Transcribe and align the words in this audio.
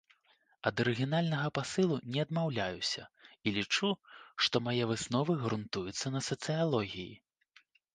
Ад 0.69 0.79
арыгінальнага 0.85 1.51
пасылу 1.57 1.97
не 2.15 2.19
адмаўляюся 2.25 3.03
і 3.47 3.55
лічу, 3.61 3.93
што 4.47 4.55
мае 4.71 4.83
высновы 4.95 5.41
грунтуюцца 5.47 6.05
на 6.19 6.29
сацыялогіі. 6.35 7.11